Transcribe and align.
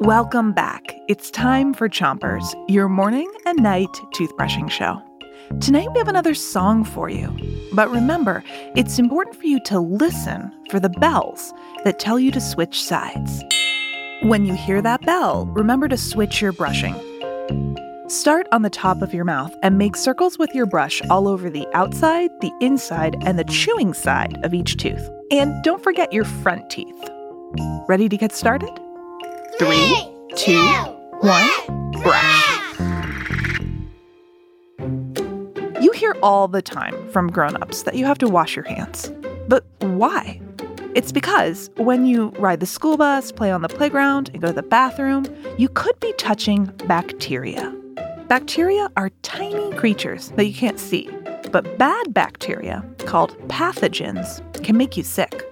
Welcome 0.00 0.52
back. 0.52 0.98
It's 1.08 1.30
time 1.30 1.74
for 1.74 1.86
Chompers, 1.86 2.54
your 2.68 2.88
morning 2.88 3.30
and 3.44 3.62
night 3.62 3.92
toothbrushing 4.14 4.70
show. 4.70 5.02
Tonight 5.60 5.92
we 5.92 5.98
have 5.98 6.08
another 6.08 6.32
song 6.32 6.84
for 6.84 7.10
you. 7.10 7.28
But 7.74 7.90
remember, 7.90 8.42
it's 8.74 8.98
important 8.98 9.36
for 9.36 9.44
you 9.44 9.60
to 9.64 9.78
listen 9.78 10.50
for 10.70 10.80
the 10.80 10.88
bells 10.88 11.52
that 11.84 11.98
tell 11.98 12.18
you 12.18 12.30
to 12.30 12.40
switch 12.40 12.82
sides. 12.82 13.44
When 14.22 14.46
you 14.46 14.54
hear 14.54 14.80
that 14.80 15.02
bell, 15.02 15.44
remember 15.44 15.86
to 15.88 15.98
switch 15.98 16.40
your 16.40 16.52
brushing. 16.52 16.94
Start 18.08 18.48
on 18.52 18.62
the 18.62 18.70
top 18.70 19.02
of 19.02 19.12
your 19.12 19.26
mouth 19.26 19.54
and 19.62 19.76
make 19.76 19.96
circles 19.96 20.38
with 20.38 20.54
your 20.54 20.64
brush 20.64 21.02
all 21.10 21.28
over 21.28 21.50
the 21.50 21.68
outside, 21.74 22.30
the 22.40 22.52
inside, 22.62 23.16
and 23.26 23.38
the 23.38 23.44
chewing 23.44 23.92
side 23.92 24.42
of 24.44 24.54
each 24.54 24.78
tooth. 24.78 25.10
And 25.30 25.62
don't 25.62 25.84
forget 25.84 26.10
your 26.10 26.24
front 26.24 26.70
teeth. 26.70 27.10
Ready 27.86 28.08
to 28.08 28.16
get 28.16 28.32
started? 28.32 28.80
Three, 29.60 30.08
two, 30.36 30.58
one, 31.20 31.90
brush. 32.00 32.78
You 35.82 35.92
hear 35.92 36.16
all 36.22 36.48
the 36.48 36.62
time 36.62 36.94
from 37.10 37.30
grown-ups 37.30 37.82
that 37.82 37.94
you 37.94 38.06
have 38.06 38.16
to 38.20 38.26
wash 38.26 38.56
your 38.56 38.64
hands. 38.64 39.12
But 39.48 39.66
why? 39.80 40.40
It's 40.94 41.12
because 41.12 41.68
when 41.76 42.06
you 42.06 42.30
ride 42.38 42.60
the 42.60 42.66
school 42.66 42.96
bus, 42.96 43.32
play 43.32 43.50
on 43.50 43.60
the 43.60 43.68
playground, 43.68 44.30
and 44.32 44.40
go 44.40 44.46
to 44.46 44.54
the 44.54 44.62
bathroom, 44.62 45.26
you 45.58 45.68
could 45.68 46.00
be 46.00 46.14
touching 46.14 46.64
bacteria. 46.86 47.70
Bacteria 48.28 48.88
are 48.96 49.10
tiny 49.20 49.76
creatures 49.76 50.30
that 50.36 50.46
you 50.46 50.54
can't 50.54 50.80
see, 50.80 51.06
but 51.52 51.76
bad 51.76 52.14
bacteria, 52.14 52.82
called 53.00 53.36
pathogens, 53.48 54.40
can 54.64 54.78
make 54.78 54.96
you 54.96 55.02
sick. 55.02 55.44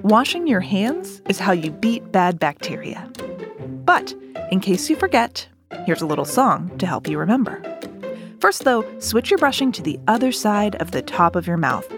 Washing 0.00 0.46
your 0.46 0.60
hands 0.60 1.20
is 1.28 1.38
how 1.38 1.52
you 1.52 1.70
beat 1.70 2.10
bad 2.10 2.38
bacteria. 2.38 3.06
But 3.90 4.14
in 4.52 4.60
case 4.60 4.88
you 4.88 4.94
forget, 4.94 5.48
here's 5.84 6.00
a 6.00 6.06
little 6.06 6.24
song 6.24 6.78
to 6.78 6.86
help 6.86 7.08
you 7.08 7.18
remember. 7.18 7.60
First, 8.38 8.62
though, 8.62 8.84
switch 9.00 9.32
your 9.32 9.38
brushing 9.38 9.72
to 9.72 9.82
the 9.82 9.98
other 10.06 10.30
side 10.30 10.76
of 10.76 10.92
the 10.92 11.02
top 11.02 11.34
of 11.34 11.48
your 11.48 11.56
mouth 11.56 11.92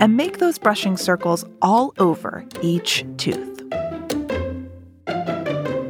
and 0.00 0.16
make 0.16 0.38
those 0.38 0.58
brushing 0.58 0.96
circles 0.96 1.44
all 1.60 1.92
over 1.98 2.42
each 2.62 3.04
tooth. 3.18 3.62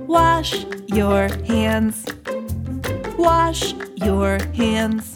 Wash 0.09 0.67
your 0.89 1.29
hands. 1.45 2.05
Wash 3.17 3.75
your 3.95 4.43
hands 4.53 5.15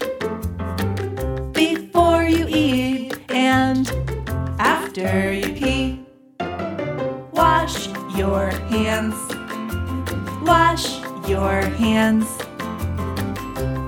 before 1.51 2.23
you 2.23 2.47
eat 2.49 3.19
and 3.31 3.91
after 4.61 5.33
you 5.33 5.53
pee. 5.55 6.07
Wash 7.33 7.89
your 8.15 8.51
hands. 8.71 9.42
Wash 10.45 11.01
your 11.29 11.63
hands. 11.63 12.27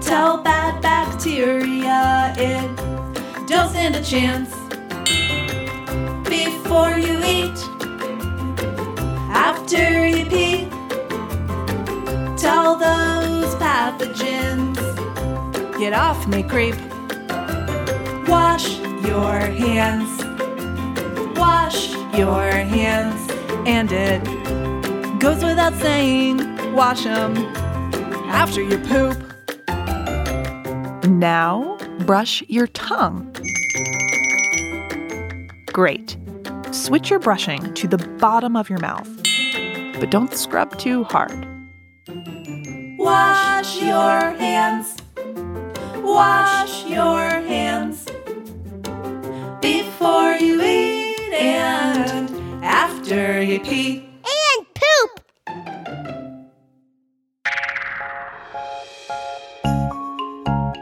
Tell 0.07 0.39
bad 0.43 0.81
bacteria 0.83 2.35
it 2.37 2.85
don't 3.47 3.69
stand 3.71 3.95
a 3.95 4.03
chance. 4.03 4.51
Before 6.29 6.99
you 6.99 7.19
eat, 7.25 7.59
after 9.31 10.07
you 10.07 10.25
pee, 10.27 10.69
tell 12.37 12.77
those 12.77 13.55
pathogens 13.57 14.79
get 15.79 15.93
off 15.93 16.27
me, 16.27 16.43
creep. 16.43 16.77
Wash 18.29 18.79
your 19.07 19.39
hands. 19.39 20.11
Wash 21.37 21.93
your 22.17 22.51
hands. 22.51 23.31
And 23.67 23.93
it 23.93 24.44
goes 25.19 25.43
without 25.43 25.75
saying, 25.75 26.75
wash 26.75 27.05
them 27.05 27.37
after 28.29 28.63
you 28.63 28.79
poop. 28.79 29.19
Now, 31.09 31.77
brush 32.01 32.43
your 32.49 32.67
tongue. 32.69 33.35
Great. 35.67 36.17
Switch 36.71 37.11
your 37.11 37.19
brushing 37.19 37.75
to 37.75 37.87
the 37.87 37.99
bottom 38.19 38.57
of 38.57 38.69
your 38.71 38.79
mouth, 38.81 39.09
but 40.01 40.11
don't 40.11 40.35
scrub 40.35 40.77
too 40.79 41.05
hard. 41.05 41.47
Wash 42.99 43.81
your 43.81 44.33
hands. 44.39 44.97
Wash 45.97 46.85
your 46.87 47.29
hands 47.29 48.07
before 49.61 50.35
you 50.35 50.63
eat 50.63 51.33
and 51.35 52.65
after 52.65 53.43
you 53.43 53.61
pee. 53.61 54.14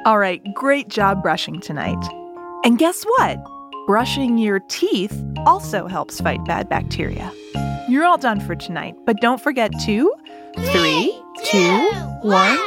All 0.04 0.18
right, 0.18 0.42
great 0.54 0.88
job 0.88 1.22
brushing 1.22 1.60
tonight. 1.60 2.04
And 2.64 2.76
guess 2.76 3.04
what? 3.04 3.38
Brushing 3.86 4.36
your 4.36 4.58
teeth 4.58 5.22
also 5.46 5.86
helps 5.86 6.20
fight 6.20 6.44
bad 6.44 6.68
bacteria. 6.68 7.30
You're 7.88 8.04
all 8.04 8.18
done 8.18 8.40
for 8.40 8.56
tonight, 8.56 8.96
but 9.06 9.20
don't 9.20 9.40
forget 9.40 9.70
to 9.84 10.12
three, 10.72 11.22
two, 11.44 11.90
one. 12.22 12.58